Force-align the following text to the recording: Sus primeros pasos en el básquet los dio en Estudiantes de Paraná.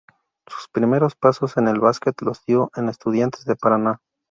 Sus 0.47 0.67
primeros 0.73 1.15
pasos 1.15 1.57
en 1.57 1.67
el 1.67 1.79
básquet 1.79 2.19
los 2.23 2.43
dio 2.47 2.71
en 2.75 2.89
Estudiantes 2.89 3.45
de 3.45 3.55
Paraná. 3.55 3.99